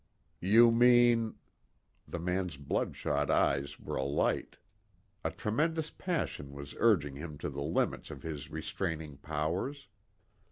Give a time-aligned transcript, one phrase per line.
[0.41, 1.35] "You mean"
[2.07, 4.57] The man's bloodshot eyes were alight.
[5.23, 9.89] A tremendous passion was urging him to the limits of his restraining powers.